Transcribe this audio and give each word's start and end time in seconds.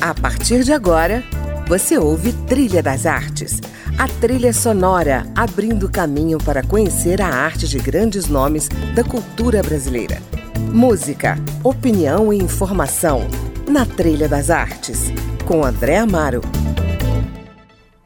A 0.00 0.14
partir 0.14 0.62
de 0.62 0.72
agora, 0.72 1.24
você 1.66 1.98
ouve 1.98 2.32
Trilha 2.46 2.80
das 2.80 3.04
Artes, 3.04 3.60
a 3.98 4.06
trilha 4.06 4.52
sonora 4.52 5.26
abrindo 5.34 5.90
caminho 5.90 6.38
para 6.38 6.62
conhecer 6.62 7.20
a 7.20 7.26
arte 7.26 7.66
de 7.66 7.80
grandes 7.80 8.28
nomes 8.28 8.68
da 8.94 9.02
cultura 9.02 9.60
brasileira. 9.60 10.22
Música, 10.72 11.36
opinião 11.64 12.32
e 12.32 12.38
informação 12.38 13.26
na 13.68 13.84
Trilha 13.84 14.28
das 14.28 14.50
Artes, 14.50 15.12
com 15.44 15.64
André 15.64 15.96
Amaro. 15.96 16.42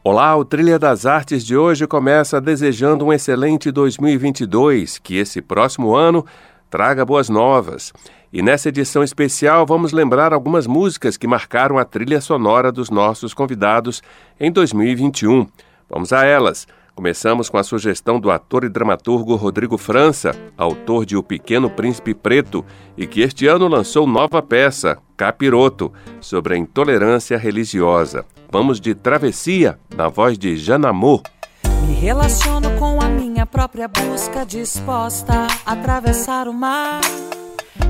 Olá, 0.02 0.34
o 0.34 0.46
Trilha 0.46 0.78
das 0.78 1.04
Artes 1.04 1.44
de 1.44 1.58
hoje 1.58 1.86
começa 1.86 2.40
desejando 2.40 3.04
um 3.04 3.12
excelente 3.12 3.70
2022, 3.70 4.98
que 4.98 5.18
esse 5.18 5.42
próximo 5.42 5.94
ano 5.94 6.24
traga 6.72 7.04
boas 7.04 7.28
novas. 7.28 7.92
E 8.32 8.40
nessa 8.40 8.70
edição 8.70 9.02
especial 9.02 9.66
vamos 9.66 9.92
lembrar 9.92 10.32
algumas 10.32 10.66
músicas 10.66 11.18
que 11.18 11.26
marcaram 11.26 11.76
a 11.76 11.84
trilha 11.84 12.18
sonora 12.18 12.72
dos 12.72 12.88
nossos 12.88 13.34
convidados 13.34 14.02
em 14.40 14.50
2021. 14.50 15.46
Vamos 15.86 16.14
a 16.14 16.24
elas. 16.24 16.66
Começamos 16.94 17.50
com 17.50 17.58
a 17.58 17.62
sugestão 17.62 18.18
do 18.18 18.30
ator 18.30 18.64
e 18.64 18.70
dramaturgo 18.70 19.36
Rodrigo 19.36 19.76
França, 19.76 20.34
autor 20.56 21.04
de 21.04 21.14
O 21.14 21.22
Pequeno 21.22 21.68
Príncipe 21.68 22.14
Preto, 22.14 22.64
e 22.96 23.06
que 23.06 23.20
este 23.20 23.46
ano 23.46 23.68
lançou 23.68 24.06
nova 24.06 24.40
peça, 24.40 24.96
Capiroto, 25.14 25.92
sobre 26.22 26.54
a 26.54 26.58
intolerância 26.58 27.36
religiosa. 27.36 28.24
Vamos 28.50 28.80
de 28.80 28.94
Travessia, 28.94 29.78
na 29.94 30.08
voz 30.08 30.38
de 30.38 30.56
Janamor. 30.56 31.22
Me 31.86 31.94
relaciono 31.94 32.70
com 32.78 32.91
minha 33.42 33.46
própria 33.46 33.88
busca, 33.88 34.46
disposta 34.46 35.48
a 35.66 35.72
atravessar 35.72 36.46
o 36.46 36.52
mar. 36.52 37.00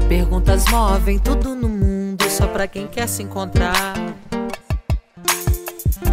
Perguntas 0.09 0.65
movem 0.71 1.19
tudo 1.19 1.55
no 1.55 1.69
mundo 1.69 2.25
só 2.31 2.47
pra 2.47 2.67
quem 2.67 2.87
quer 2.87 3.07
se 3.07 3.23
encontrar. 3.23 3.93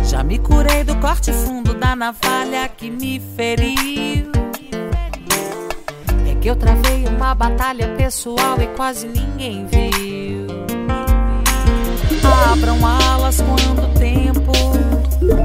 Já 0.03 0.23
me 0.25 0.39
curei 0.39 0.83
do 0.83 0.93
corte 0.97 1.31
fundo 1.31 1.73
da 1.73 1.95
navalha 1.95 2.67
que 2.67 2.89
me 2.89 3.21
feriu. 3.37 4.29
É 6.29 6.35
que 6.41 6.49
eu 6.49 6.55
travei 6.57 7.05
uma 7.05 7.33
batalha 7.33 7.95
pessoal 7.95 8.61
e 8.61 8.67
quase 8.75 9.07
ninguém 9.07 9.65
viu. 9.67 10.47
Abram 12.51 12.85
alas 12.85 13.37
quando 13.39 13.83
o 13.83 13.93
tempo 13.97 14.51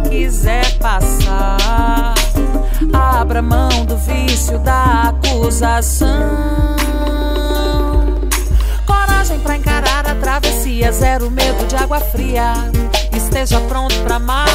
quiser 0.09 0.79
passar. 0.79 2.24
Abra 2.95 3.43
mão 3.43 3.85
do 3.85 3.97
vício 3.97 4.59
da 4.61 5.09
acusação. 5.09 6.09
Coragem 8.87 9.41
pra 9.41 9.57
encarar 9.57 10.07
a 10.07 10.15
travessia, 10.15 10.93
zero 10.93 11.31
medo 11.31 11.67
de 11.67 11.75
água 11.75 11.99
fria. 12.01 12.55
Esteja 13.13 13.61
pronto 13.63 13.95
pra 14.05 14.17
amar. 14.17 14.49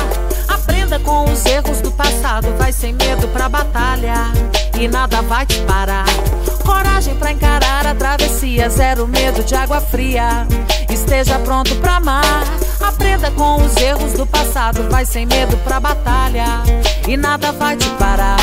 Aprenda 0.47 0.99
com 0.99 1.25
os 1.25 1.45
erros 1.45 1.81
do 1.81 1.91
passado, 1.91 2.47
vai 2.57 2.71
sem 2.71 2.93
medo 2.93 3.27
pra 3.29 3.49
batalha 3.49 4.31
e 4.79 4.87
nada 4.87 5.21
vai 5.23 5.45
te 5.45 5.59
parar. 5.63 6.05
Coragem 6.69 7.15
pra 7.15 7.31
encarar 7.31 7.87
a 7.87 7.95
travessia, 7.95 8.69
zero 8.69 9.07
medo 9.07 9.43
de 9.43 9.55
água 9.55 9.81
fria. 9.81 10.45
Esteja 10.87 11.39
pronto 11.39 11.75
pra 11.77 11.95
amar. 11.95 12.43
Aprenda 12.79 13.31
com 13.31 13.55
os 13.55 13.75
erros 13.77 14.13
do 14.13 14.23
passado, 14.27 14.87
vai 14.87 15.03
sem 15.03 15.25
medo 15.25 15.57
pra 15.63 15.79
batalha 15.79 16.45
e 17.07 17.17
nada 17.17 17.51
vai 17.51 17.75
te 17.75 17.89
parar. 17.91 18.37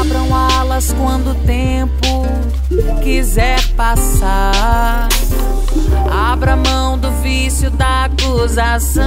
Abram 0.00 0.32
alas 0.32 0.94
quando 0.96 1.32
o 1.32 1.34
tempo 1.34 2.24
quiser 3.02 3.60
passar. 3.74 5.08
Abra 6.30 6.54
mão 6.54 6.96
do 6.96 7.10
vício 7.22 7.72
da 7.72 8.04
acusação. 8.04 9.02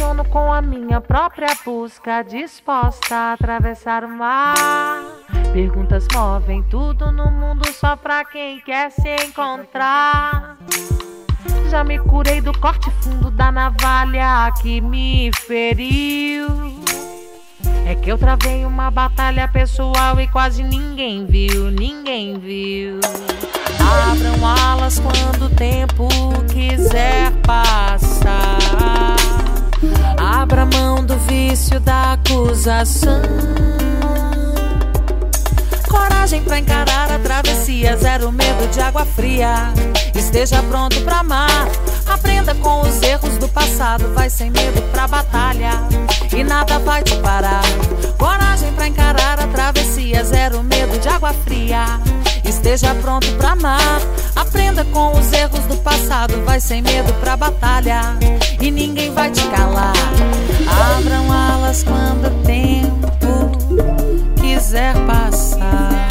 Relaciono 0.00 0.24
com 0.24 0.50
a 0.50 0.62
minha 0.62 0.98
própria 0.98 1.54
busca, 1.62 2.22
disposta 2.22 3.14
a 3.14 3.32
atravessar 3.34 4.02
o 4.02 4.08
mar. 4.08 5.04
Perguntas 5.52 6.06
movem 6.12 6.62
tudo 6.64 7.12
no 7.12 7.30
mundo 7.30 7.70
só 7.72 7.96
pra 7.96 8.24
quem 8.24 8.60
quer 8.60 8.90
se 8.90 9.14
encontrar. 9.26 10.56
Já 11.68 11.84
me 11.84 11.98
curei 11.98 12.40
do 12.40 12.58
corte 12.58 12.90
fundo 13.02 13.30
da 13.30 13.52
navalha 13.52 14.50
que 14.62 14.80
me 14.80 15.30
feriu. 15.46 16.48
É 17.86 17.94
que 17.94 18.10
eu 18.10 18.16
travei 18.16 18.64
uma 18.64 18.90
batalha 18.90 19.46
pessoal 19.48 20.18
e 20.18 20.26
quase 20.28 20.62
ninguém 20.62 21.26
viu, 21.26 21.70
ninguém 21.70 22.38
viu. 22.38 23.00
Abram 24.10 24.46
alas 24.46 24.98
quando 24.98 25.46
o 25.46 25.54
tempo 25.54 26.08
quiser 26.50 27.32
passar. 27.46 28.49
Mão 30.66 31.04
do 31.04 31.16
vício 31.18 31.80
da 31.80 32.12
acusação. 32.12 33.20
Coragem 35.88 36.42
pra 36.42 36.58
encarar 36.58 37.10
a 37.10 37.18
travessia, 37.18 37.96
zero 37.96 38.30
medo 38.30 38.68
de 38.70 38.80
água 38.80 39.04
fria. 39.04 39.72
Esteja 40.14 40.62
pronto 40.62 41.00
pra 41.02 41.20
amar. 41.20 41.68
Aprenda 42.06 42.54
com 42.54 42.82
os 42.82 43.02
erros 43.02 43.36
do 43.38 43.48
passado, 43.48 44.12
vai 44.14 44.28
sem 44.28 44.50
medo 44.50 44.82
pra 44.92 45.08
batalha 45.08 45.72
e 46.36 46.44
nada 46.44 46.78
vai 46.78 47.02
te 47.02 47.16
parar. 47.16 47.62
Coragem 48.18 48.72
pra 48.72 48.86
encarar 48.86 49.40
a 49.40 49.46
travessia, 49.46 50.24
zero 50.24 50.62
medo 50.62 50.98
de 50.98 51.08
água 51.08 51.32
fria. 51.32 51.84
Esteja 52.44 52.94
pronto 52.96 53.26
pra 53.36 53.52
amar. 53.52 54.00
Aprenda 54.36 54.84
com 54.84 55.18
os 55.18 55.32
erros 55.32 55.64
do 55.66 55.76
passado, 55.76 56.44
vai 56.44 56.60
sem 56.60 56.82
medo 56.82 57.12
pra 57.14 57.36
batalha 57.36 58.00
e 58.60 58.70
ninguém 58.70 59.12
vai 59.12 59.30
te 59.30 59.42
calar. 59.48 59.92
Abram 60.70 61.32
alas 61.32 61.82
quando 61.82 62.26
o 62.26 62.42
tempo 62.44 63.10
quiser 64.40 64.94
passar. 65.06 66.08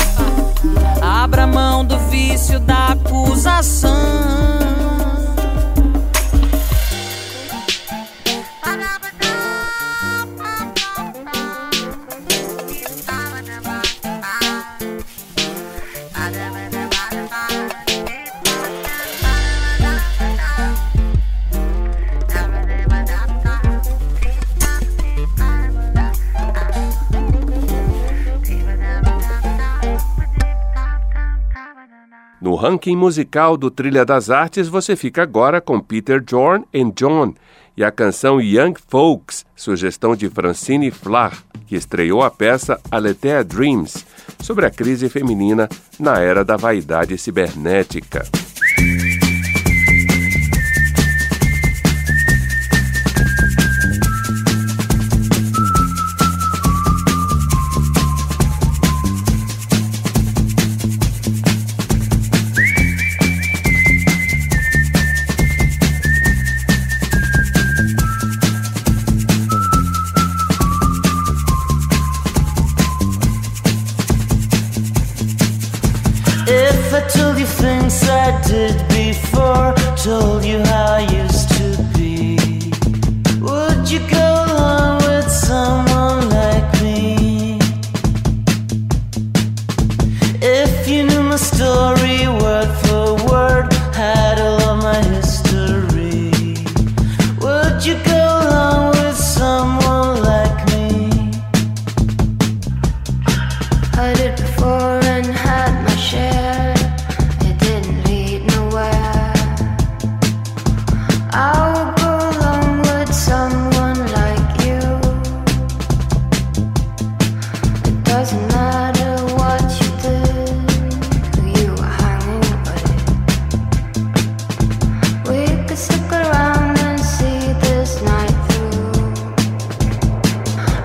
Abra 1.02 1.48
mão 1.48 1.86
do 1.86 1.98
vício 2.10 2.60
da 2.60 2.94
acusação. 2.94 4.59
Ranking 32.60 32.98
musical 32.98 33.56
do 33.56 33.72
Trilha 33.72 34.04
das 34.04 34.30
Artes, 34.30 34.68
você 34.68 34.94
fica 34.94 35.24
agora 35.24 35.62
com 35.62 35.80
Peter 35.80 36.22
Jorn 36.30 36.66
and 36.76 36.92
John 36.94 37.34
e 37.78 37.86
a 37.86 37.90
canção 37.90 38.42
Young 38.42 38.74
Folks, 38.90 39.46
sugestão 39.56 40.14
de 40.14 40.30
Francine 40.30 40.92
Flar, 40.92 41.42
que 41.66 41.78
estreou 41.78 42.22
a 42.22 42.30
peça 42.30 42.78
Aletheia 42.92 43.46
Dreams, 43.46 44.06
sobre 44.42 44.66
a 44.66 44.70
crise 44.70 45.08
feminina 45.08 45.70
na 45.98 46.20
era 46.20 46.44
da 46.44 46.58
vaidade 46.58 47.18
cibernética. 47.18 48.26
If 76.92 76.96
I 76.96 77.08
told 77.08 77.38
you 77.38 77.46
things 77.46 78.02
I 78.10 78.42
did 78.42 78.76
before, 78.88 79.76
told 79.96 80.44
you 80.44 80.58
how 80.58 80.98
you 80.98 81.30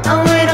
I'm 0.06 0.24
waiting. 0.26 0.53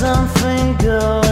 something 0.00 0.78
good. 0.78 1.29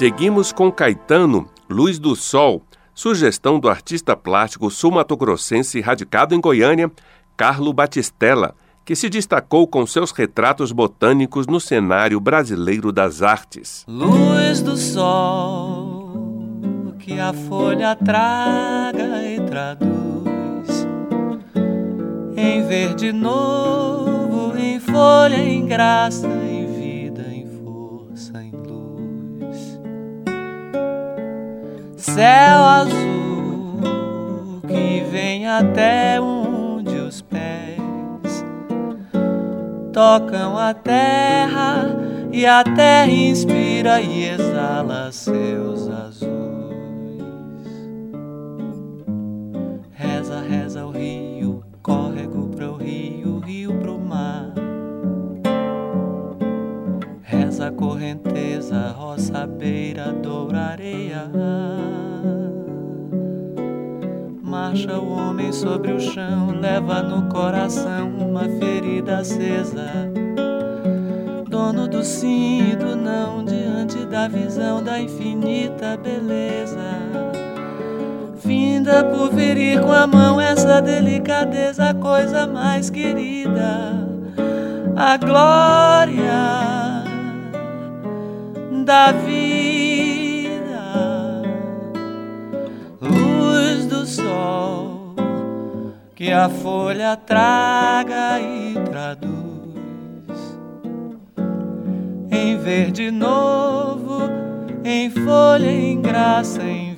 Seguimos 0.00 0.50
com 0.50 0.72
Caetano, 0.72 1.46
Luz 1.68 1.98
do 1.98 2.16
Sol, 2.16 2.62
sugestão 2.94 3.60
do 3.60 3.68
artista 3.68 4.16
plástico 4.16 4.70
sul-mato-grossense 4.70 5.78
radicado 5.82 6.34
em 6.34 6.40
Goiânia, 6.40 6.90
Carlo 7.36 7.70
Batistella, 7.70 8.54
que 8.82 8.96
se 8.96 9.10
destacou 9.10 9.66
com 9.66 9.84
seus 9.84 10.10
retratos 10.10 10.72
botânicos 10.72 11.46
no 11.46 11.60
cenário 11.60 12.18
brasileiro 12.18 12.90
das 12.90 13.20
artes. 13.20 13.84
Luz 13.86 14.62
do 14.62 14.74
sol 14.74 16.14
que 16.98 17.20
a 17.20 17.34
folha 17.34 17.94
traga 17.94 19.22
e 19.22 19.38
traduz 19.40 20.88
em 22.38 22.66
verde 22.66 23.12
novo, 23.12 24.56
em 24.56 24.80
folha, 24.80 25.36
em 25.36 25.66
graça, 25.66 26.26
em 26.26 26.59
céu 32.00 32.64
azul 32.64 33.80
que 34.66 35.04
vem 35.10 35.46
até 35.46 36.18
onde 36.20 36.96
os 36.96 37.20
pés 37.20 38.44
tocam 39.92 40.56
a 40.56 40.72
terra 40.72 41.86
e 42.32 42.46
a 42.46 42.64
terra 42.64 43.10
inspira 43.10 44.00
e 44.00 44.24
exala 44.24 45.12
seus 45.12 45.88
azuis. 45.88 46.09
Correnteza, 58.70 58.94
roça, 58.96 59.46
beira, 59.46 60.12
doura, 60.12 60.60
areia 60.60 61.28
marcha 64.42 64.98
o 64.98 65.12
homem 65.12 65.52
sobre 65.52 65.92
o 65.92 66.00
chão, 66.00 66.50
leva 66.60 67.02
no 67.02 67.28
coração 67.28 68.08
uma 68.18 68.42
ferida 68.42 69.18
acesa. 69.18 70.10
Dono 71.48 71.88
do 71.88 72.02
sim 72.02 72.72
e 72.72 72.76
do 72.76 72.96
não, 72.96 73.44
diante 73.44 74.04
da 74.06 74.28
visão 74.28 74.82
da 74.82 75.00
infinita 75.00 75.96
beleza. 75.96 76.80
Finda 78.38 79.04
por 79.04 79.32
ferir 79.32 79.80
com 79.80 79.92
a 79.92 80.06
mão 80.06 80.40
essa 80.40 80.80
delicadeza, 80.80 81.90
a 81.90 81.94
coisa 81.94 82.46
mais 82.46 82.90
querida. 82.90 84.08
A 84.96 85.16
glória 85.16 86.79
da 88.84 89.12
vida. 89.12 89.60
que 96.20 96.30
a 96.30 96.50
folha 96.50 97.16
traga 97.16 98.38
e 98.38 98.74
traduz 98.90 99.30
em 102.30 102.58
verde 102.58 103.10
novo, 103.10 104.28
em 104.84 105.08
folha, 105.08 105.72
em 105.72 105.98
graça, 105.98 106.62
em 106.62 106.89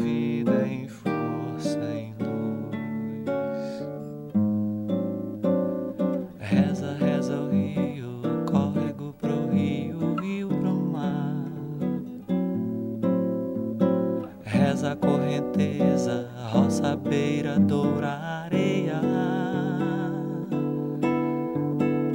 beira, 17.12 17.58
dourada 17.58 18.32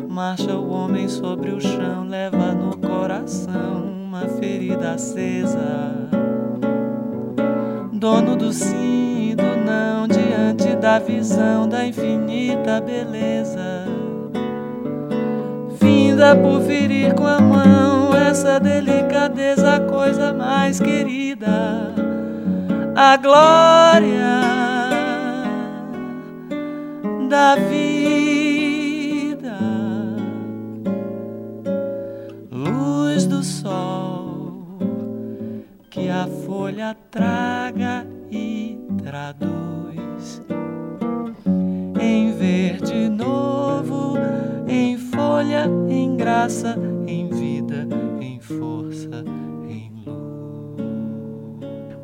marcha 0.09 0.55
o 0.55 0.71
homem 0.71 1.07
sobre 1.07 1.51
o 1.51 1.61
chão, 1.61 2.07
leva 2.07 2.51
no 2.51 2.75
coração 2.75 3.83
uma 3.85 4.21
ferida 4.21 4.93
acesa. 4.93 6.09
Dono 7.93 8.35
do 8.35 8.51
sim 8.51 9.29
e 9.29 9.35
do 9.35 9.43
não, 9.43 10.07
diante 10.07 10.75
da 10.75 10.97
visão 10.97 11.69
da 11.69 11.85
infinita 11.85 12.81
beleza. 12.81 13.85
Finda 15.79 16.35
por 16.35 16.61
ferir 16.61 17.13
com 17.13 17.27
a 17.27 17.39
mão 17.39 18.15
essa 18.15 18.59
delicadeza, 18.59 19.75
a 19.75 19.79
coisa 19.81 20.33
mais 20.33 20.79
querida. 20.79 21.93
A 22.95 23.15
glória 23.17 24.46
da 27.27 27.55
vida. 27.55 28.07
a 36.21 36.25
folha 36.45 36.97
traga 37.11 38.07
e 38.31 38.75
traduz 39.03 40.41
em 42.01 42.31
verde 42.33 43.07
novo, 43.07 44.15
em 44.67 44.97
folha, 44.97 45.69
em 45.87 46.17
graça, 46.17 46.75
em 47.05 47.29
vida, 47.29 47.87
em 48.19 48.39
força, 48.39 48.76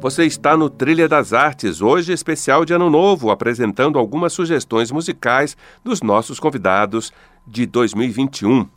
Você 0.04 0.26
está 0.26 0.58
no 0.58 0.70
Trilha 0.70 1.08
das 1.08 1.32
Artes, 1.32 1.82
hoje 1.82 2.12
especial 2.12 2.66
de 2.66 2.74
Ano 2.74 2.90
Novo, 2.90 3.32
apresentando 3.32 3.98
algumas 3.98 4.34
sugestões 4.34 4.92
musicais 4.92 5.56
dos 5.82 6.02
nossos 6.02 6.42
convidados 6.42 7.14
de 7.48 7.66
2021. 7.66 8.68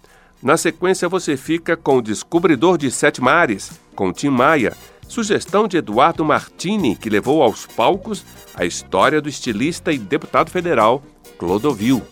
Na 0.40 0.56
sequência, 0.56 1.08
você 1.08 1.36
fica 1.36 1.76
com 1.76 1.96
o 1.96 2.00
Descobridor 2.00 2.78
de 2.78 2.92
Sete 2.92 3.20
Mares, 3.20 3.72
com 3.92 4.12
Tim 4.12 4.28
Maia, 4.28 4.72
sugestão 5.08 5.66
de 5.66 5.78
Eduardo 5.78 6.24
Martini, 6.24 6.94
que 6.94 7.10
levou 7.10 7.42
aos 7.42 7.66
palcos 7.66 8.24
a 8.54 8.64
história 8.64 9.20
do 9.20 9.28
estilista 9.28 9.92
e 9.92 9.98
deputado 9.98 10.48
federal 10.48 11.02
Clodovil. 11.36 12.02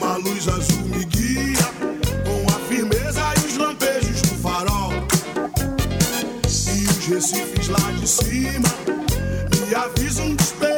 Uma 0.00 0.16
luz 0.16 0.48
azul 0.48 0.63
recifes 7.06 7.68
lá 7.68 7.90
de 7.92 8.08
cima. 8.08 8.68
Me 9.68 9.74
avisam 9.74 10.34
dos 10.34 10.52
perigos 10.52 10.73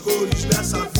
cores 0.00 0.44
dessa 0.44 0.78
vida, 0.78 0.95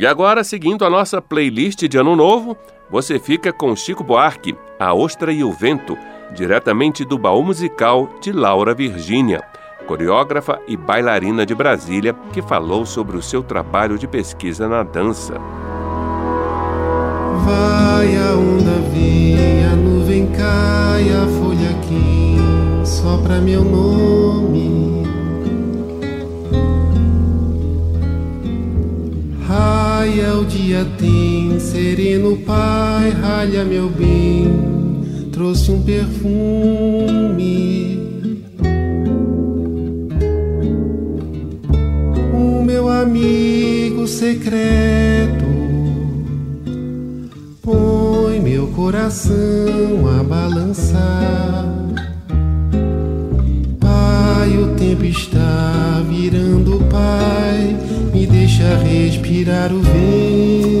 E 0.00 0.06
agora, 0.06 0.42
seguindo 0.42 0.82
a 0.86 0.88
nossa 0.88 1.20
playlist 1.20 1.86
de 1.86 1.98
Ano 1.98 2.16
Novo, 2.16 2.56
você 2.90 3.18
fica 3.18 3.52
com 3.52 3.76
Chico 3.76 4.02
Buarque, 4.02 4.56
A 4.78 4.94
Ostra 4.94 5.30
e 5.30 5.44
o 5.44 5.52
Vento, 5.52 5.94
diretamente 6.34 7.04
do 7.04 7.18
baú 7.18 7.42
musical 7.42 8.08
de 8.18 8.32
Laura 8.32 8.72
Virgínia, 8.72 9.42
coreógrafa 9.86 10.58
e 10.66 10.74
bailarina 10.74 11.44
de 11.44 11.54
Brasília, 11.54 12.14
que 12.32 12.40
falou 12.40 12.86
sobre 12.86 13.14
o 13.14 13.22
seu 13.22 13.42
trabalho 13.42 13.98
de 13.98 14.08
pesquisa 14.08 14.66
na 14.66 14.82
dança. 14.82 15.34
Vai 17.44 18.16
a 18.16 18.32
onda 18.36 18.80
vem, 18.94 19.66
a 19.66 19.76
nuvem 19.76 20.28
cai, 20.28 21.10
a 21.10 21.26
folha 21.38 21.72
aqui, 21.76 22.86
sopra 22.86 23.38
meu 23.38 23.62
nome. 23.62 24.79
Raia 29.50 30.36
o 30.36 30.44
dia 30.44 30.60
dia 30.70 30.86
tem 30.96 31.58
sereno 31.58 32.36
pai, 32.36 33.10
ralha 33.10 33.64
meu 33.64 33.88
bem, 33.88 35.28
trouxe 35.32 35.72
um 35.72 35.82
perfume. 35.82 36.38
O 42.32 42.62
meu 42.62 42.88
amigo 42.88 44.06
secreto 44.06 45.44
põe 47.60 48.38
meu 48.38 48.68
coração 48.68 49.34
a 50.20 50.22
balançar. 50.22 51.69
Respirar 59.30 59.72
o 59.72 59.80
vento. 59.80 60.79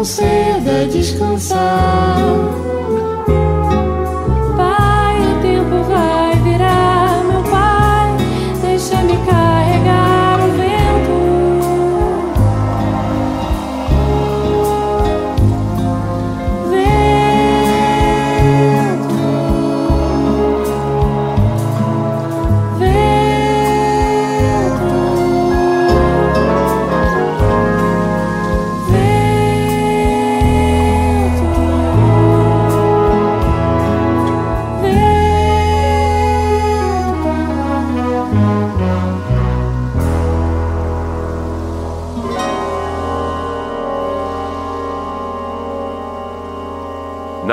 conceda 0.00 0.86
descansar. 0.86 2.69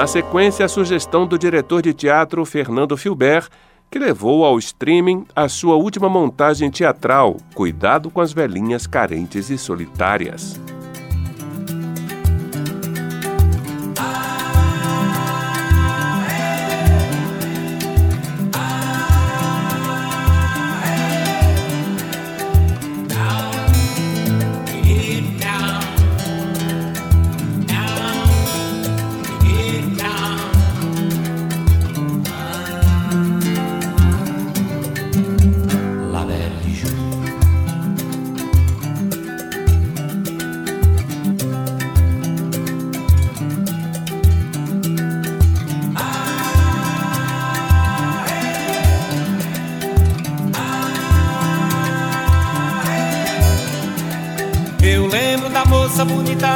Na 0.08 0.14
sequência, 0.14 0.66
a 0.66 0.70
sugestão 0.70 1.28
do 1.28 1.38
diretor 1.38 1.82
de 1.82 1.94
teatro 1.94 2.46
Fernando 2.46 2.96
Filbert, 2.96 3.50
que 3.92 4.00
levou 4.00 4.46
ao 4.46 4.58
streaming 4.58 5.26
a 5.36 5.50
sua 5.50 5.76
última 5.76 6.08
montagem 6.08 6.72
teatral, 6.72 7.36
Cuidado 7.54 8.10
com 8.10 8.22
as 8.22 8.32
Velhinhas 8.32 8.88
Carentes 8.88 9.50
e 9.50 9.58
Solitárias. 9.58 10.58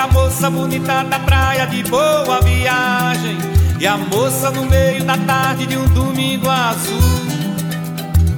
da 0.00 0.06
moça 0.06 0.48
bonita 0.48 1.02
da 1.04 1.18
praia 1.18 1.66
de 1.66 1.82
boa 1.82 2.40
viagem 2.40 3.36
E 3.78 3.86
a 3.86 3.98
moça 3.98 4.50
no 4.50 4.64
meio 4.64 5.04
da 5.04 5.18
tarde 5.18 5.66
de 5.66 5.76
um 5.76 5.86
domingo 5.88 6.48
azul. 6.48 7.20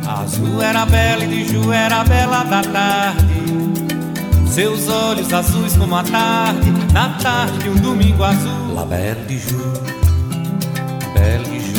Azul 0.04 0.60
era 0.60 0.84
bela 0.84 1.22
e 1.22 1.28
de 1.28 1.52
Ju 1.52 1.72
era 1.72 2.02
bela 2.02 2.42
da 2.42 2.62
tarde. 2.62 3.42
Seus 4.50 4.88
olhos 4.88 5.32
azuis 5.32 5.76
como 5.76 5.94
a 5.94 6.02
tarde 6.02 6.72
Na 6.92 7.10
tarde 7.10 7.58
de 7.58 7.68
um 7.68 7.76
domingo 7.76 8.24
azul. 8.24 8.74
La 8.74 8.84
Belle 8.84 9.24
de 9.26 9.38
Ju. 9.38 9.72
Belle 11.14 11.44
de 11.44 11.60
Ju. 11.60 11.74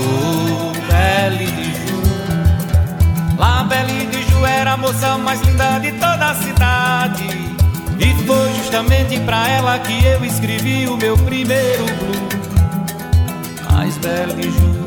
Oh, 0.00 0.72
Belle 0.90 1.46
de 1.46 1.64
Ju. 1.64 3.36
La 3.38 3.64
Belle 3.64 4.06
de 4.06 4.22
Ju 4.22 4.46
era 4.46 4.72
a 4.72 4.76
moça 4.78 5.18
mais 5.18 5.42
linda 5.42 5.78
de 5.78 5.92
toda 5.92 6.30
a 6.30 6.34
cidade 6.34 7.43
foi 8.26 8.52
justamente 8.54 9.18
pra 9.20 9.48
ela 9.48 9.78
que 9.78 10.04
eu 10.04 10.24
escrevi 10.24 10.86
o 10.86 10.96
meu 10.96 11.16
primeiro 11.18 11.84
blues. 11.84 12.44
Mais 13.72 13.96
belo 13.98 14.34
que 14.34 14.50
Ju, 14.50 14.84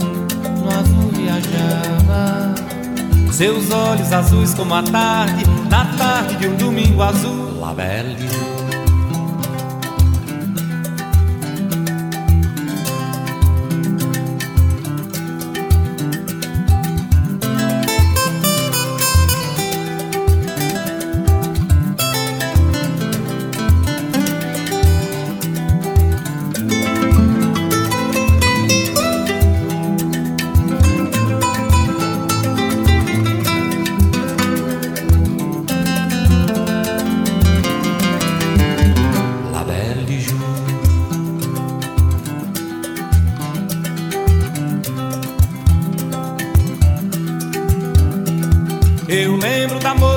no 0.60 0.70
azul 0.70 1.12
viajava, 1.14 2.56
Seus 3.32 3.70
olhos 3.72 4.12
azuis 4.12 4.54
como 4.54 4.74
a 4.74 4.84
tarde, 4.84 5.44
na 5.70 5.86
tarde 5.98 6.36
de 6.38 6.48
um 6.48 6.56
domingo 6.56 7.04
azul. 7.04 7.60
La 7.60 7.74
Belle 7.74 8.16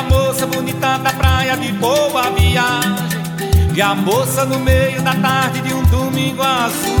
da 0.00 0.02
moça 0.02 0.46
bonita 0.46 0.98
da 0.98 1.12
praia 1.12 1.56
de 1.56 1.72
boa 1.72 2.30
viagem 2.30 3.20
E 3.74 3.82
a 3.82 3.94
moça 3.94 4.44
no 4.46 4.58
meio 4.58 5.02
da 5.02 5.14
tarde 5.14 5.60
de 5.60 5.74
um 5.74 5.82
domingo 5.84 6.42
azul. 6.42 6.96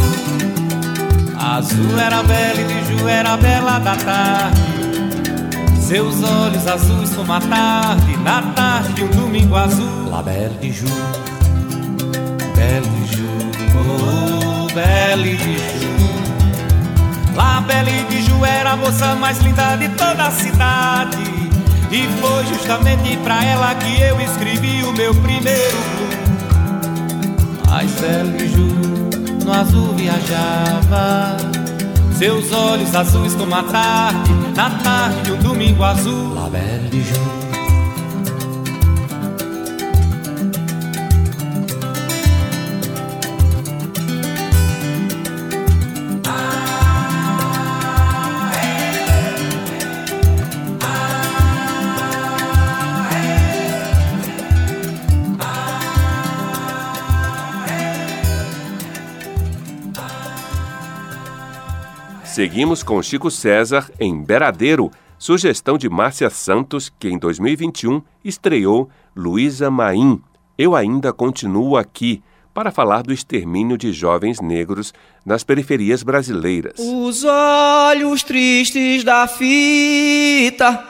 Azul 1.38 1.98
era 1.98 2.22
bela 2.22 2.60
e 2.60 2.64
de 2.64 2.98
Ju 2.98 3.08
era 3.08 3.36
bela 3.36 3.78
da 3.78 3.96
tarde. 3.96 4.60
Seus 5.80 6.22
olhos 6.22 6.66
azuis 6.66 7.10
como 7.14 7.32
a 7.32 7.40
tarde 7.40 8.16
Na 8.18 8.42
tarde 8.42 8.92
de 8.92 9.04
um 9.04 9.08
domingo 9.08 9.56
azul. 9.56 10.10
La 10.10 10.22
Belle 10.22 10.54
de 10.60 10.70
Ju. 10.70 10.86
Belle 12.54 12.86
de 12.86 13.16
Ju. 13.16 13.28
Oh, 13.78 14.72
Belle 14.74 15.36
de 15.36 15.56
Ju. 15.56 15.90
La 17.34 17.60
Belle 17.60 18.04
de 18.10 18.22
Ju 18.22 18.44
era 18.44 18.72
a 18.72 18.76
moça 18.76 19.14
mais 19.14 19.38
linda 19.40 19.76
de 19.76 19.88
toda 19.88 20.26
a 20.26 20.30
cidade 20.30 21.19
e 21.90 22.06
foi 22.20 22.46
justamente 22.46 23.16
pra 23.18 23.44
ela 23.44 23.74
que 23.74 24.00
eu 24.00 24.20
escrevi 24.20 24.84
o 24.84 24.92
meu 24.92 25.14
primeiro 25.14 25.76
blues. 25.96 26.20
Ai, 27.70 27.86
Ju 27.88 28.70
no 29.44 29.52
azul 29.52 29.94
viajava. 29.94 31.36
Seus 32.16 32.52
olhos 32.52 32.94
azuis 32.94 33.34
como 33.34 33.54
a 33.54 33.62
tarde, 33.62 34.32
na 34.54 34.70
tarde 34.70 35.22
de 35.22 35.32
um 35.32 35.38
domingo 35.38 35.82
azul. 35.82 36.34
La 36.34 36.48
Belle 36.48 37.02
Ju 37.02 37.39
Seguimos 62.40 62.82
com 62.82 63.02
Chico 63.02 63.30
César 63.30 63.90
em 64.00 64.18
Beradeiro, 64.24 64.90
sugestão 65.18 65.76
de 65.76 65.90
Márcia 65.90 66.30
Santos, 66.30 66.90
que 66.98 67.06
em 67.06 67.18
2021 67.18 68.00
estreou 68.24 68.88
Luísa 69.14 69.70
Maim. 69.70 70.22
Eu 70.56 70.74
ainda 70.74 71.12
continuo 71.12 71.76
aqui 71.76 72.22
para 72.54 72.70
falar 72.70 73.02
do 73.02 73.12
extermínio 73.12 73.76
de 73.76 73.92
jovens 73.92 74.40
negros 74.40 74.94
nas 75.22 75.44
periferias 75.44 76.02
brasileiras. 76.02 76.76
Os 76.78 77.24
olhos 77.24 78.22
tristes 78.22 79.04
da 79.04 79.26
fita 79.28 80.89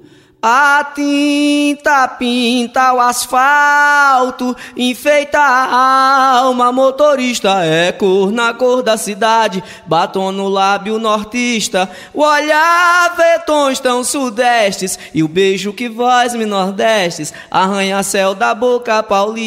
A 0.43 0.83
tinta 0.95 2.07
pinta 2.07 2.93
o 2.93 2.99
asfalto, 2.99 4.57
enfeita 4.75 5.37
a 5.37 6.39
alma, 6.39 6.71
motorista 6.71 7.63
é 7.63 7.91
cor 7.91 8.31
na 8.31 8.51
cor 8.51 8.81
da 8.81 8.97
cidade, 8.97 9.63
batom 9.85 10.31
no 10.31 10.49
lábio 10.49 10.97
nortista, 10.97 11.87
o 12.11 12.23
olhar 12.23 13.15
vê 13.15 13.37
tão 13.83 14.03
sudestes 14.03 14.97
e 15.13 15.21
o 15.21 15.27
beijo 15.27 15.71
que 15.73 15.87
vós 15.87 16.33
me 16.33 16.47
nordestes, 16.47 17.31
arranha-céu 17.51 18.33
da 18.33 18.55
boca 18.55 19.03
paulista. 19.03 19.41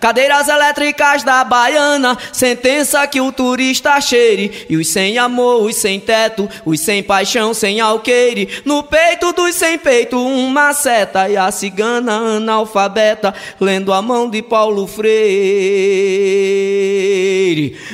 Cadeiras 0.00 0.48
elétricas 0.48 1.22
da 1.22 1.44
baiana, 1.44 2.18
sentença 2.32 3.06
que 3.06 3.20
o 3.20 3.30
turista 3.30 4.00
cheire, 4.00 4.66
e 4.68 4.76
os 4.76 4.88
sem 4.88 5.16
amor, 5.16 5.62
os 5.62 5.76
sem 5.76 6.00
teto, 6.00 6.50
os 6.64 6.80
sem 6.80 7.04
paixão, 7.04 7.54
sem 7.54 7.80
alqueire, 7.80 8.63
no 8.64 8.82
peito 8.82 9.32
dos 9.32 9.54
sem 9.54 9.78
peito, 9.78 10.18
uma 10.18 10.72
seta 10.72 11.28
e 11.28 11.36
a 11.36 11.50
cigana 11.50 12.36
analfabeta, 12.36 13.34
lendo 13.60 13.92
a 13.92 14.00
mão 14.00 14.30
de 14.30 14.42
Paulo 14.42 14.86
Freire. 14.86 15.14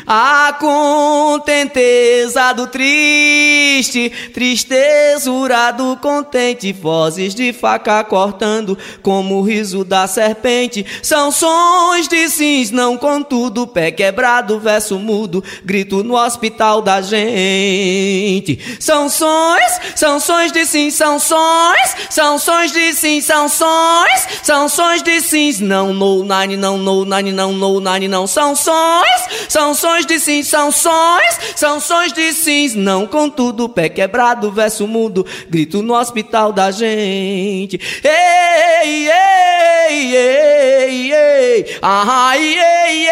A 0.06 0.54
contenteza 0.60 2.52
do 2.52 2.68
triste, 2.68 4.12
tristezura 4.32 5.72
do 5.72 5.96
contente, 5.96 6.72
vozes 6.72 7.34
de 7.34 7.52
faca 7.52 8.04
cortando, 8.04 8.78
como 9.02 9.38
o 9.38 9.42
riso 9.42 9.84
da 9.84 10.06
serpente, 10.06 10.86
são 11.02 11.32
sons 11.32 12.06
de 12.06 12.28
sims, 12.28 12.70
não 12.70 12.96
contudo, 12.96 13.66
pé 13.66 13.90
quebrado, 13.90 14.60
verso 14.60 15.00
mudo, 15.00 15.42
grito 15.64 16.04
no 16.04 16.14
hospital 16.14 16.80
da 16.80 17.00
gente. 17.02 18.60
São 18.78 19.08
sons, 19.08 19.80
são 19.96 20.20
sons 20.20 20.52
de 20.52 20.60
de 20.60 20.66
sim, 20.66 20.90
são 20.90 21.18
sons, 21.18 21.96
são 22.10 22.38
sons 22.38 22.72
de 22.72 22.92
sim, 22.92 23.20
são 23.20 23.48
sons, 23.48 24.28
são 24.42 24.68
sons 24.68 25.02
de 25.02 25.20
sims, 25.20 25.58
não, 25.58 25.94
no, 25.94 26.22
nine, 26.22 26.56
não, 26.56 26.76
no, 26.76 27.04
nine, 27.04 27.32
não, 27.32 27.52
no, 27.52 27.80
nine, 27.80 28.08
não, 28.08 28.26
são 28.26 28.54
sons, 28.54 29.22
são 29.50 29.74
sons 29.74 30.06
de 30.06 30.20
sim, 30.20 30.44
são 30.44 30.70
sons, 30.70 31.40
são 31.56 31.80
sons 31.80 32.12
de 32.12 32.32
sims, 32.32 32.76
não, 32.76 33.04
contudo, 33.04 33.68
pé 33.68 33.88
quebrado, 33.88 34.52
verso 34.52 34.86
mudo, 34.86 35.26
grito 35.48 35.82
no 35.82 35.92
hospital 35.92 36.52
da 36.52 36.70
gente, 36.70 37.80
ei, 38.04 39.08
ei, 39.10 40.16
ei, 40.16 41.12
ei, 41.12 41.66
ah, 41.82 42.32
ei, 42.36 42.58
ei, 42.60 43.08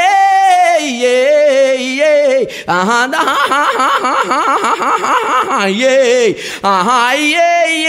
ei, 0.79 1.05
ei, 1.05 2.03
ei, 2.03 2.49
ah, 2.69 3.11
ah, 5.59 5.69
ei, 5.69 6.37
ah, 6.63 7.17
ei, 7.17 7.35
ei, 7.35 7.87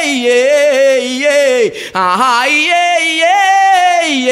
ei, 0.00 0.26
ei, 0.26 1.26
ei, 1.26 1.90
ai, 1.92 2.70
ei, 2.70 3.22
ei, 3.22 4.28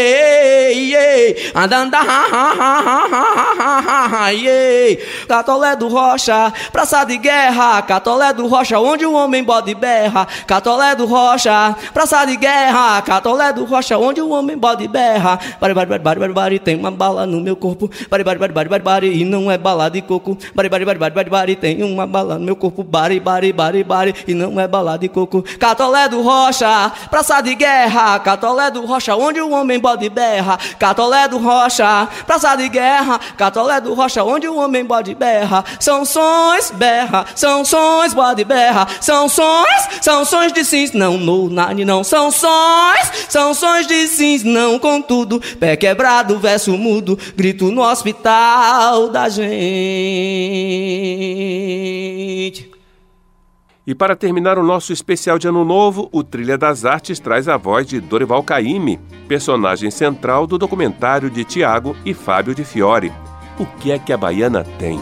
ei, 1.16 1.32
ei, 1.32 1.52
Andanda, 1.54 1.98
ha, 1.98 2.26
ha, 2.32 2.52
ha, 2.52 2.82
ha, 2.82 3.06
ha, 3.10 3.54
ha, 3.58 3.80
ha, 3.80 4.06
ha, 4.06 4.28
yeah. 4.30 4.96
Catolé 5.28 5.76
do 5.76 5.88
Rocha, 5.88 6.52
praça 6.72 7.04
de 7.04 7.16
guerra. 7.16 7.82
Catolé 7.82 8.32
do 8.32 8.46
Rocha, 8.46 8.78
onde 8.78 9.04
o 9.06 9.12
homem 9.12 9.42
bode 9.42 9.74
berra. 9.74 10.26
Catolé 10.46 10.94
do 10.94 11.06
Rocha, 11.06 11.74
praça 11.92 12.24
de 12.24 12.36
guerra. 12.36 13.02
Catolé 13.02 13.52
do 13.52 13.64
Rocha, 13.64 13.98
onde 13.98 14.20
o 14.20 14.30
homem 14.30 14.56
bode 14.56 14.86
berra. 14.88 15.38
Bari, 15.60 15.74
bari, 15.74 15.88
bari, 15.88 16.02
bari, 16.02 16.20
bari, 16.20 16.32
bari, 16.32 16.58
tem 16.58 16.76
uma 16.76 16.90
bala 16.90 17.26
no 17.26 17.40
meu 17.40 17.56
corpo. 17.56 17.90
Bari, 18.10 18.24
bari, 18.24 18.38
bari, 18.38 18.52
bari, 18.52 18.68
bari, 18.68 18.82
bari, 18.82 19.20
e 19.20 19.24
não 19.24 19.50
é 19.50 19.58
bala 19.58 19.88
de 19.88 20.02
coco. 20.02 20.36
Bari, 20.54 20.68
bari, 20.68 20.84
bari, 20.84 20.98
bari, 20.98 21.14
bari, 21.14 21.30
bari, 21.30 21.56
tem 21.56 21.82
uma 21.82 22.06
bala 22.06 22.38
no 22.38 22.44
meu 22.44 22.56
corpo. 22.56 22.82
Bari, 22.82 23.20
bari, 23.20 23.52
bari, 23.52 23.84
bari, 23.84 24.14
e 24.26 24.34
não 24.34 24.60
é 24.60 24.68
bala 24.68 24.96
de 24.96 25.08
coco. 25.08 25.42
Catolé 25.58 26.08
do 26.08 26.22
Rocha, 26.22 26.92
praça 27.10 27.40
de 27.40 27.54
guerra. 27.54 28.18
Catolé 28.20 28.70
do 28.70 28.84
Rocha, 28.84 29.16
onde 29.16 29.40
o 29.40 29.50
homem 29.50 29.78
bode 29.78 30.08
berra. 30.08 30.58
Catolé 30.78 31.05
do 31.28 31.38
Rocha, 31.38 32.08
praça 32.26 32.56
de 32.56 32.68
guerra. 32.68 33.18
Catolé 33.36 33.80
do 33.80 33.94
Rocha, 33.94 34.22
onde 34.24 34.46
o 34.48 34.56
homem 34.56 34.84
bode 34.84 35.14
berra. 35.14 35.64
São 35.78 36.04
sons, 36.04 36.72
berra, 36.74 37.24
são 37.34 37.64
sons, 37.64 38.12
bode 38.12 38.44
berra. 38.44 38.86
São 39.00 39.28
sons, 39.28 39.88
são 40.00 40.24
sons 40.24 40.52
de 40.52 40.64
sims, 40.64 40.92
não 40.92 41.16
no 41.16 41.48
nani, 41.48 41.84
não. 41.84 42.02
São 42.04 42.30
sons, 42.30 43.12
são 43.28 43.54
sons 43.54 43.86
de 43.86 44.06
sims, 44.08 44.42
não 44.42 44.78
contudo. 44.78 45.40
Pé 45.60 45.76
quebrado, 45.76 46.38
verso 46.38 46.76
mudo, 46.76 47.18
grito 47.36 47.70
no 47.70 47.82
hospital 47.82 49.08
da 49.08 49.28
gente. 49.28 49.56
E 53.86 53.94
para 53.94 54.16
terminar 54.16 54.58
o 54.58 54.64
nosso 54.64 54.92
especial 54.92 55.38
de 55.38 55.46
Ano 55.46 55.64
Novo, 55.64 56.08
o 56.10 56.24
Trilha 56.24 56.58
das 56.58 56.84
Artes 56.84 57.20
traz 57.20 57.46
a 57.46 57.56
voz 57.56 57.86
de 57.86 58.00
Dorival 58.00 58.42
Caymmi, 58.42 58.98
personagem 59.28 59.92
central 59.92 60.44
do 60.44 60.58
documentário 60.58 61.30
de 61.30 61.44
Tiago 61.44 61.94
e 62.04 62.12
Fábio 62.12 62.52
de 62.52 62.64
Fiore. 62.64 63.12
O 63.56 63.64
que 63.64 63.92
é 63.92 63.98
que 63.98 64.12
a 64.12 64.16
baiana 64.16 64.64
tem? 64.76 64.98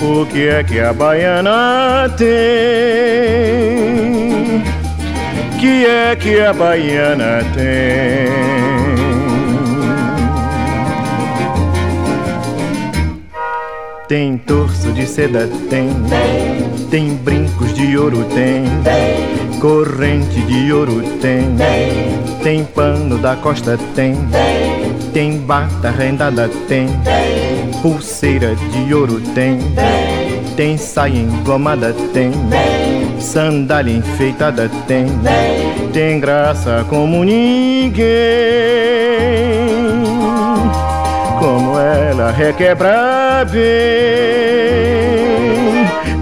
O 0.00 0.24
que 0.24 0.48
é 0.48 0.64
que 0.64 0.80
a 0.80 0.94
baiana 0.94 2.08
tem? 2.16 2.32
Que 5.60 5.84
é 5.84 6.16
que 6.16 6.40
a 6.40 6.52
baiana 6.54 7.44
tem? 7.54 9.01
Tem 14.12 14.36
torso 14.36 14.92
de 14.92 15.06
seda, 15.06 15.48
tem. 15.70 15.88
Tem, 15.88 16.86
tem 16.90 17.14
brincos 17.14 17.72
de 17.72 17.96
ouro, 17.96 18.22
tem. 18.24 18.64
tem. 18.84 19.58
Corrente 19.58 20.38
de 20.42 20.70
ouro, 20.70 21.00
tem. 21.18 21.56
Tem, 21.56 22.18
tem 22.42 22.62
pano 22.62 23.16
da 23.16 23.36
costa, 23.36 23.78
tem. 23.94 24.14
Tem, 24.30 24.92
tem 25.14 25.38
bata 25.38 25.88
rendada, 25.88 26.50
tem. 26.68 26.88
tem. 26.88 27.80
Pulseira 27.80 28.54
de 28.54 28.92
ouro, 28.92 29.18
tem. 29.34 29.56
Tem, 29.74 30.44
tem 30.56 30.76
saia 30.76 31.18
engomada, 31.18 31.94
tem. 32.12 32.32
tem. 32.32 33.18
Sandália 33.18 33.96
enfeitada, 33.96 34.70
tem. 34.86 35.06
Tem, 35.06 35.88
tem 35.90 36.20
graça 36.20 36.84
como 36.86 37.24
ninguém 37.24 38.02
ela 41.94 42.30
requebra 42.30 43.44
bem. 43.50 44.92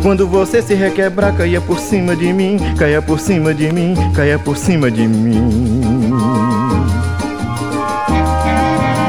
Quando 0.03 0.27
você 0.27 0.63
se 0.63 0.75
requebrar, 0.75 1.35
caia 1.35 1.61
por 1.61 1.79
cima 1.79 2.17
de 2.17 2.33
mim, 2.33 2.59
caia 2.79 3.03
por 3.03 3.21
cima 3.21 3.53
de 3.53 3.71
mim, 3.71 3.95
caia 4.15 4.39
por 4.39 4.57
cima 4.57 4.91
de 4.91 5.07
mim. 5.07 6.11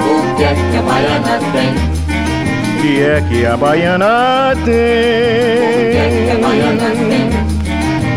O 0.05 0.35
que 0.35 0.43
é 0.43 0.53
que 0.53 0.77
a 0.77 0.81
baiana 0.81 1.39
tem? 1.53 1.73
Que 2.81 3.01
é 3.01 3.21
que 3.21 3.45
a 3.45 3.55
baiana 3.55 4.53
tem? 4.65 4.71
O 4.71 5.91
que 5.91 5.97
é 5.97 6.09
que 6.11 6.31
a 6.31 6.39
baiana 6.43 6.91
tem? 7.07 7.31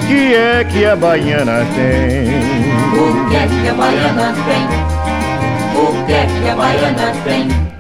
O 0.05 0.09
que 0.09 0.35
é 0.35 0.65
que 0.65 0.85
a 0.85 0.97
baiana 0.97 1.65
tem? 1.75 2.25
O 2.93 3.29
que 3.29 3.37
é 3.37 3.47
que 3.47 3.69
a 3.69 3.75
baiana 3.75 4.35
tem? 4.45 4.65
O 5.77 6.05
que 6.07 6.13
é 6.13 6.27
que 6.27 6.49
a 6.49 6.55
baiana 6.57 7.13
tem? 7.25 7.74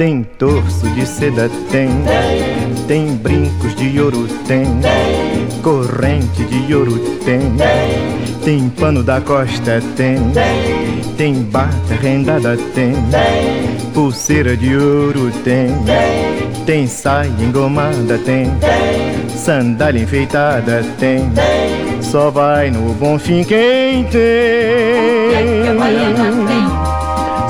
Tem 0.00 0.22
torso 0.38 0.88
de 0.94 1.04
seda, 1.04 1.50
tem. 1.70 1.90
Tem, 1.90 2.84
tem 2.86 3.16
brincos 3.16 3.74
de 3.74 4.00
ouro, 4.00 4.26
tem. 4.46 4.64
tem. 4.64 5.60
Corrente 5.60 6.42
de 6.44 6.74
ouro, 6.74 6.98
tem. 7.22 7.38
tem. 7.38 8.32
Tem 8.42 8.70
pano 8.70 9.02
da 9.02 9.20
costa, 9.20 9.82
tem. 9.98 10.16
Tem, 10.30 11.14
tem 11.18 11.34
bata 11.42 11.94
rendada, 12.00 12.56
tem. 12.74 12.94
tem. 12.94 13.90
Pulseira 13.92 14.56
de 14.56 14.74
ouro, 14.74 15.30
tem. 15.44 15.68
Tem, 15.84 16.64
tem 16.64 16.86
saia 16.86 17.28
engomada, 17.38 18.16
tem. 18.24 18.46
tem. 18.56 19.28
Sandália 19.28 20.00
enfeitada, 20.00 20.82
tem. 20.98 21.28
tem. 21.28 22.00
Só 22.00 22.30
vai 22.30 22.70
no 22.70 22.94
bom 22.94 23.18
fim 23.18 23.44
quem 23.44 24.04
tem. 24.04 25.78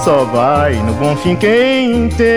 Só 0.04 0.24
vai 0.24 0.76
no 0.76 0.94
bom 0.94 1.14
fim 1.14 1.36
quem 1.36 2.08
tem. 2.08 2.30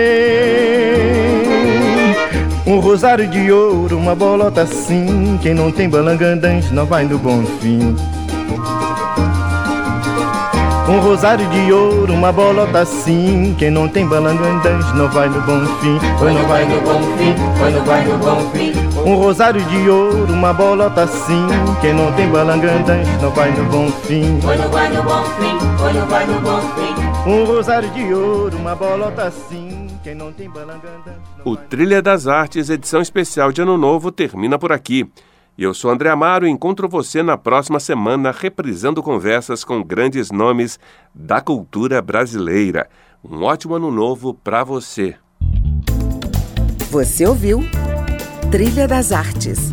Um 2.66 2.78
rosário 2.78 3.26
de 3.26 3.50
ouro, 3.50 3.96
uma 3.96 4.14
bolota 4.14 4.62
assim 4.62 5.38
Quem 5.42 5.54
não 5.54 5.70
tem 5.70 5.88
balangandãs 5.88 6.70
não 6.70 6.84
vai 6.84 7.04
no 7.04 7.18
bom 7.18 7.42
fim. 7.60 7.96
Um 10.88 11.00
rosário 11.00 11.48
de 11.48 11.72
ouro, 11.72 12.12
uma 12.12 12.30
bolota 12.30 12.80
assim 12.80 13.54
Quem 13.58 13.70
não 13.70 13.88
tem 13.88 14.06
balangandãs 14.06 14.94
não 14.94 15.08
vai 15.08 15.28
no 15.30 15.40
bom 15.40 15.64
fim. 15.80 15.98
Não 16.20 16.46
vai 16.46 16.64
no 16.66 16.80
bom 16.82 17.00
fim, 17.16 17.34
vai 17.58 18.04
no 18.04 18.18
bom 18.18 18.50
fim. 18.50 18.72
Um 19.08 19.16
rosário 19.16 19.62
de 19.62 19.88
ouro, 19.88 20.32
uma 20.32 20.52
bolota 20.52 21.02
assim 21.02 21.46
Quem 21.80 21.94
não 21.94 22.12
tem 22.12 22.28
balangandãs 22.28 23.08
não 23.22 23.30
vai 23.30 23.50
no 23.52 23.64
bom 23.64 23.90
fim. 24.06 24.38
Vai 24.40 24.58
no 24.58 24.68
bom 25.02 25.24
fim, 25.38 25.58
vai 26.08 26.26
no 26.26 26.40
bom 26.40 26.60
fim 26.76 27.13
um 27.26 27.44
rosário 27.44 27.90
de 27.90 28.12
ouro, 28.12 28.56
uma 28.56 28.74
bolota 28.74 29.24
assim. 29.24 29.88
Quem 30.02 30.14
não 30.14 30.32
tem 30.32 30.48
balanganda. 30.48 31.18
O 31.44 31.56
Trilha 31.56 32.02
das 32.02 32.26
Artes, 32.26 32.68
edição 32.68 33.00
especial 33.00 33.50
de 33.50 33.62
Ano 33.62 33.78
Novo, 33.78 34.12
termina 34.12 34.58
por 34.58 34.72
aqui. 34.72 35.08
Eu 35.56 35.72
sou 35.72 35.90
André 35.90 36.10
Amaro 36.10 36.46
e 36.46 36.50
encontro 36.50 36.88
você 36.88 37.22
na 37.22 37.38
próxima 37.38 37.80
semana 37.80 38.32
reprisando 38.32 39.02
conversas 39.02 39.64
com 39.64 39.82
grandes 39.82 40.30
nomes 40.30 40.78
da 41.14 41.40
cultura 41.40 42.02
brasileira. 42.02 42.88
Um 43.24 43.42
ótimo 43.42 43.74
ano 43.74 43.90
novo 43.90 44.34
para 44.34 44.62
você. 44.64 45.14
Você 46.90 47.26
ouviu 47.26 47.60
Trilha 48.50 48.86
das 48.86 49.12
Artes 49.12 49.72